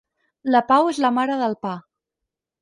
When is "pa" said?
1.67-1.75